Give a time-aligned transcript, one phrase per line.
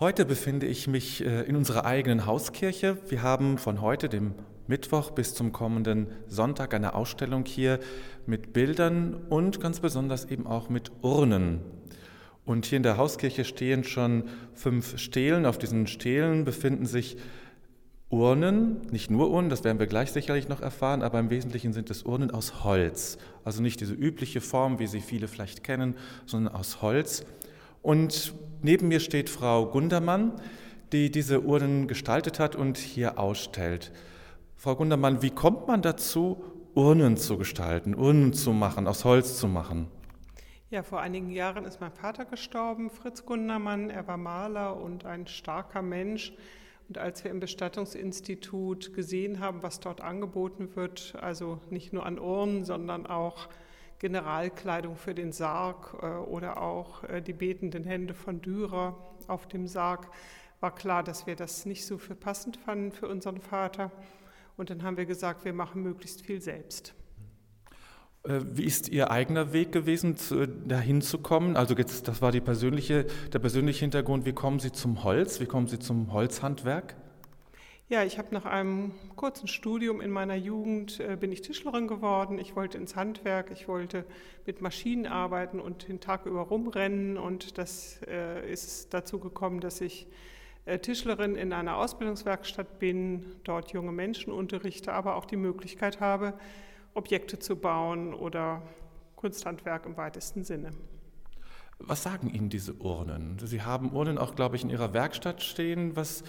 [0.00, 2.98] Heute befinde ich mich äh, in unserer eigenen Hauskirche.
[3.08, 4.34] Wir haben von heute, dem
[4.66, 7.78] Mittwoch, bis zum kommenden Sonntag eine Ausstellung hier
[8.26, 11.60] mit Bildern und ganz besonders eben auch mit Urnen.
[12.44, 15.46] Und hier in der Hauskirche stehen schon fünf Stelen.
[15.46, 17.16] Auf diesen Stelen befinden sich
[18.10, 21.88] Urnen, nicht nur Urnen, das werden wir gleich sicherlich noch erfahren, aber im Wesentlichen sind
[21.90, 23.16] es Urnen aus Holz.
[23.44, 25.94] Also nicht diese übliche Form, wie sie viele vielleicht kennen,
[26.26, 27.24] sondern aus Holz.
[27.84, 28.32] Und
[28.62, 30.32] neben mir steht Frau Gundermann,
[30.92, 33.92] die diese Urnen gestaltet hat und hier ausstellt.
[34.56, 36.42] Frau Gundermann, wie kommt man dazu,
[36.74, 39.88] Urnen zu gestalten, Urnen zu machen, aus Holz zu machen?
[40.70, 43.90] Ja, vor einigen Jahren ist mein Vater gestorben, Fritz Gundermann.
[43.90, 46.32] Er war Maler und ein starker Mensch.
[46.88, 52.18] Und als wir im Bestattungsinstitut gesehen haben, was dort angeboten wird, also nicht nur an
[52.18, 53.50] Urnen, sondern auch
[53.98, 59.66] Generalkleidung für den Sarg äh, oder auch äh, die betenden Hände von Dürer auf dem
[59.66, 60.08] Sarg,
[60.60, 63.90] war klar, dass wir das nicht so für passend fanden für unseren Vater.
[64.56, 66.94] Und dann haben wir gesagt, wir machen möglichst viel selbst.
[68.24, 70.16] Äh, wie ist Ihr eigener Weg gewesen,
[70.66, 71.56] dahin zu kommen?
[71.56, 74.24] Also jetzt, das war persönliche, der persönliche Hintergrund.
[74.24, 75.40] Wie kommen Sie zum Holz?
[75.40, 76.96] Wie kommen Sie zum Holzhandwerk?
[77.94, 82.40] Ja, ich habe nach einem kurzen Studium in meiner Jugend äh, bin ich Tischlerin geworden.
[82.40, 84.04] Ich wollte ins Handwerk, ich wollte
[84.46, 87.16] mit Maschinen arbeiten und den Tag über rumrennen.
[87.16, 90.08] Und das äh, ist dazu gekommen, dass ich
[90.64, 96.34] äh, Tischlerin in einer Ausbildungswerkstatt bin, dort junge Menschen unterrichte, aber auch die Möglichkeit habe,
[96.94, 98.60] Objekte zu bauen oder
[99.14, 100.72] Kunsthandwerk im weitesten Sinne.
[101.78, 103.36] Was sagen Ihnen diese Urnen?
[103.42, 105.96] Sie haben Urnen auch, glaube ich, in Ihrer Werkstatt stehen.
[105.96, 106.22] Was,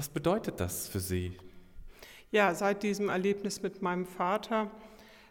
[0.00, 1.36] was bedeutet das für Sie?
[2.30, 4.70] Ja, seit diesem Erlebnis mit meinem Vater,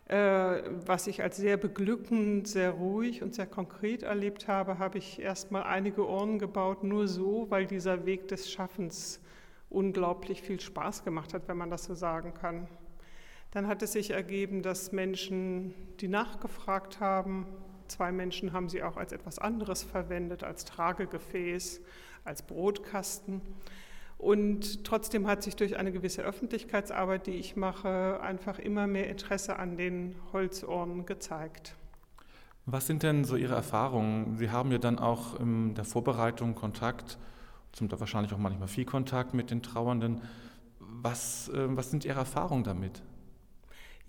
[0.06, 5.20] äh, was ich als sehr beglückend, sehr ruhig und sehr konkret erlebt habe, habe ich
[5.20, 9.20] erstmal einige Urnen gebaut, nur so, weil dieser Weg des Schaffens
[9.72, 12.68] unglaublich viel Spaß gemacht hat, wenn man das so sagen kann.
[13.50, 17.48] Dann hat es sich ergeben, dass Menschen, die nachgefragt haben,
[17.88, 21.82] zwei Menschen haben sie auch als etwas anderes verwendet, als Tragegefäß,
[22.24, 23.42] als Brotkasten.
[24.20, 29.58] Und trotzdem hat sich durch eine gewisse Öffentlichkeitsarbeit, die ich mache, einfach immer mehr Interesse
[29.58, 31.74] an den Holzohren gezeigt.
[32.66, 34.36] Was sind denn so Ihre Erfahrungen?
[34.38, 37.18] Sie haben ja dann auch in der Vorbereitung Kontakt,
[37.72, 40.22] zum wahrscheinlich auch manchmal viel Kontakt mit den Trauernden.
[40.80, 43.02] Was, äh, was sind Ihre Erfahrungen damit?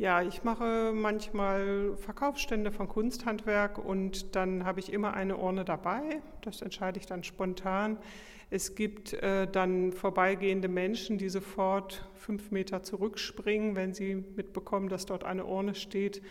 [0.00, 6.22] Ja, ich mache manchmal Verkaufsstände von Kunsthandwerk und dann habe ich immer eine Urne dabei.
[6.40, 7.98] Das entscheide ich dann spontan.
[8.48, 15.04] Es gibt äh, dann vorbeigehende Menschen, die sofort fünf Meter zurückspringen, wenn sie mitbekommen, dass
[15.04, 16.22] dort eine Urne steht.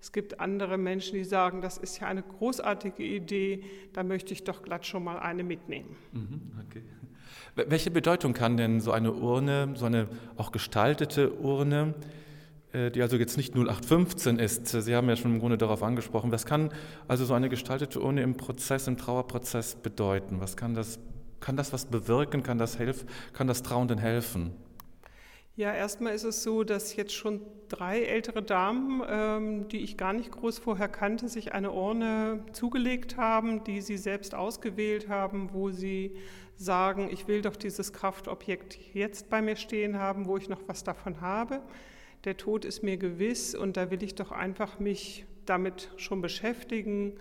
[0.00, 4.44] Es gibt andere Menschen, die sagen, das ist ja eine großartige Idee, da möchte ich
[4.44, 5.96] doch glatt schon mal eine mitnehmen.
[6.12, 6.82] Mhm, okay.
[7.56, 11.94] Welche Bedeutung kann denn so eine Urne, so eine auch gestaltete Urne,
[12.90, 16.46] die also jetzt nicht 0815 ist, Sie haben ja schon im Grunde darauf angesprochen, was
[16.46, 16.70] kann
[17.08, 20.40] also so eine gestaltete Urne im Prozess, im Trauerprozess bedeuten?
[20.40, 20.98] Was kann das
[21.40, 22.42] kann das was bewirken?
[22.42, 24.52] Kann das, helf, kann das Trauenden helfen?
[25.54, 30.12] Ja, erstmal ist es so, dass jetzt schon drei ältere Damen, ähm, die ich gar
[30.12, 35.70] nicht groß vorher kannte, sich eine Urne zugelegt haben, die sie selbst ausgewählt haben, wo
[35.70, 36.16] sie
[36.56, 40.84] sagen, ich will doch dieses Kraftobjekt jetzt bei mir stehen haben, wo ich noch was
[40.84, 41.62] davon habe.
[42.26, 47.14] Der Tod ist mir gewiss und da will ich doch einfach mich damit schon beschäftigen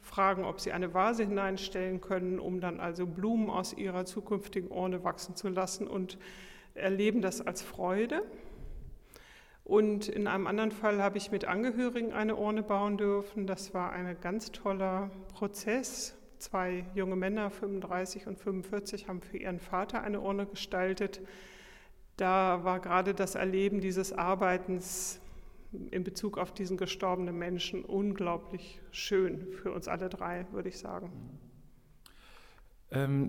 [0.00, 5.02] fragen, ob sie eine Vase hineinstellen können, um dann also Blumen aus ihrer zukünftigen Urne
[5.02, 6.18] wachsen zu lassen und
[6.74, 8.22] erleben das als Freude.
[9.64, 13.48] Und in einem anderen Fall habe ich mit Angehörigen eine Urne bauen dürfen.
[13.48, 16.16] Das war ein ganz toller Prozess.
[16.38, 21.22] Zwei junge Männer, 35 und 45, haben für ihren Vater eine Urne gestaltet.
[22.16, 25.20] Da war gerade das Erleben dieses Arbeitens
[25.90, 31.10] in Bezug auf diesen gestorbenen Menschen unglaublich schön für uns alle drei, würde ich sagen.
[32.92, 33.28] Ähm,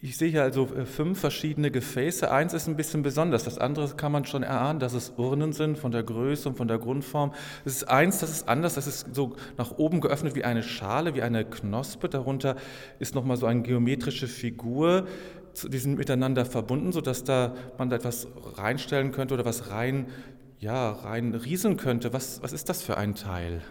[0.00, 2.30] ich sehe hier also äh, fünf verschiedene Gefäße.
[2.30, 5.78] Eins ist ein bisschen besonders, das andere kann man schon erahnen, dass es Urnen sind
[5.78, 7.32] von der Größe und von der Grundform.
[7.64, 11.14] Es ist eins, das ist anders, das ist so nach oben geöffnet wie eine Schale,
[11.14, 12.08] wie eine Knospe.
[12.08, 12.56] Darunter
[12.98, 15.06] ist nochmal so eine geometrische Figur.
[15.62, 20.06] Die sind miteinander verbunden, sodass da man da etwas reinstellen könnte oder was rein
[20.64, 22.12] ja, rein rieseln könnte.
[22.12, 23.62] Was, was ist das für ein Teil?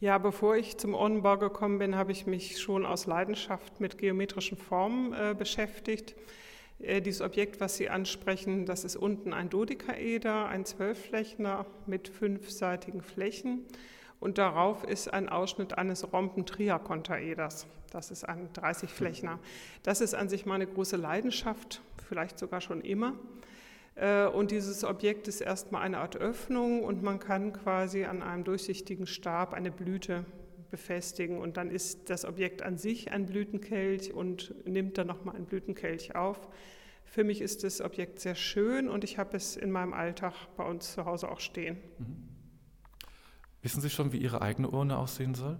[0.00, 4.56] Ja, bevor ich zum Urnenbau gekommen bin, habe ich mich schon aus Leidenschaft mit geometrischen
[4.56, 6.14] Formen äh, beschäftigt.
[6.78, 13.02] Äh, dieses Objekt, was Sie ansprechen, das ist unten ein Dodekaeder, ein Zwölfflächner mit fünfseitigen
[13.02, 13.64] Flächen.
[14.24, 17.66] Und darauf ist ein Ausschnitt eines Rompen-Triakontaeders.
[17.90, 19.38] Das ist ein 30-Flächner.
[19.82, 23.12] Das ist an sich meine große Leidenschaft, vielleicht sogar schon immer.
[23.96, 28.44] Äh, und dieses Objekt ist erstmal eine Art Öffnung und man kann quasi an einem
[28.44, 30.24] durchsichtigen Stab eine Blüte
[30.70, 35.44] befestigen und dann ist das Objekt an sich ein Blütenkelch und nimmt dann nochmal einen
[35.44, 36.48] Blütenkelch auf.
[37.04, 40.64] Für mich ist das Objekt sehr schön und ich habe es in meinem Alltag bei
[40.64, 41.76] uns zu Hause auch stehen.
[41.98, 42.33] Mhm.
[43.64, 45.58] Wissen Sie schon, wie Ihre eigene Urne aussehen soll?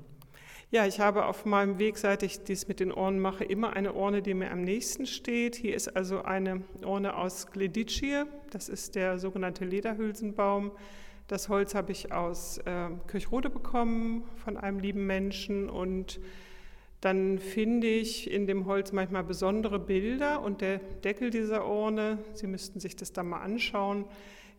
[0.71, 3.95] Ja, ich habe auf meinem Weg, seit ich dies mit den Urnen mache, immer eine
[3.95, 5.57] Urne, die mir am nächsten steht.
[5.57, 10.73] Hier ist also eine Urne aus Gledicie, das ist der sogenannte Lederhülsenbaum.
[11.29, 16.21] Das Holz habe ich aus äh, Kirchrode bekommen von einem lieben Menschen und
[17.01, 22.49] dann finde ich in dem Holz manchmal besondere Bilder und der Deckel dieser Urne, Sie
[22.49, 24.05] müssten sich das da mal anschauen,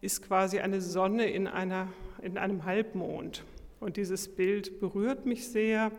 [0.02, 1.88] ist quasi eine Sonne in, einer,
[2.26, 3.46] in einem Halbmond.
[3.80, 5.92] Und dieses Bild berührt mich sehr.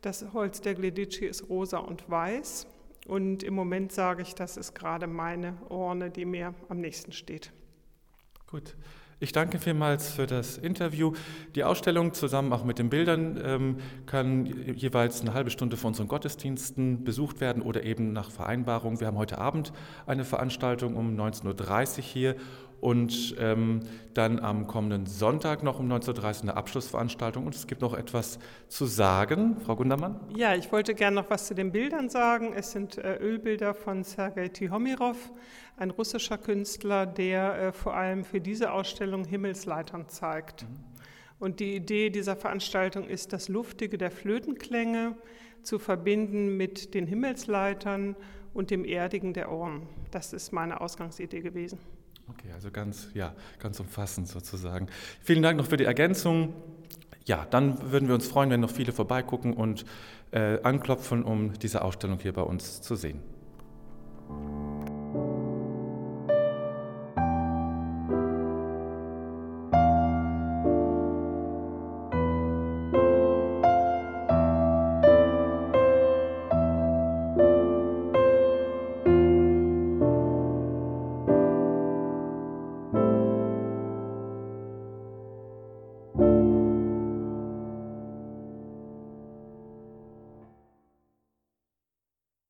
[0.00, 2.66] Das Holz der Gledici ist rosa und weiß.
[3.06, 7.52] Und im Moment sage ich, das ist gerade meine Urne, die mir am nächsten steht.
[8.46, 8.76] Gut.
[9.20, 11.12] Ich danke vielmals für das Interview.
[11.56, 13.76] Die Ausstellung zusammen auch mit den Bildern ähm,
[14.06, 19.00] kann jeweils eine halbe Stunde vor unseren Gottesdiensten besucht werden oder eben nach Vereinbarung.
[19.00, 19.72] Wir haben heute Abend
[20.06, 22.36] eine Veranstaltung um 19.30 Uhr hier
[22.80, 23.80] und ähm,
[24.14, 27.46] dann am kommenden Sonntag noch um 19.30 Uhr eine Abschlussveranstaltung.
[27.46, 28.38] Und es gibt noch etwas
[28.68, 29.56] zu sagen.
[29.64, 30.20] Frau Gundermann?
[30.36, 32.52] Ja, ich wollte gerne noch was zu den Bildern sagen.
[32.54, 35.32] Es sind äh, Ölbilder von Sergei Tihomirov,
[35.76, 40.62] ein russischer Künstler, der äh, vor allem für diese Ausstellung Himmelsleitern zeigt.
[40.62, 40.68] Mhm.
[41.40, 45.16] Und die Idee dieser Veranstaltung ist, das Luftige der Flötenklänge
[45.62, 48.16] zu verbinden mit den Himmelsleitern
[48.54, 49.86] und dem Erdigen der Ohren.
[50.10, 51.78] Das ist meine Ausgangsidee gewesen.
[52.30, 54.88] Okay, also ganz, ja, ganz umfassend sozusagen.
[55.22, 56.54] Vielen Dank noch für die Ergänzung.
[57.24, 59.84] Ja, dann würden wir uns freuen, wenn noch viele vorbeigucken und
[60.30, 63.20] äh, anklopfen, um diese Ausstellung hier bei uns zu sehen.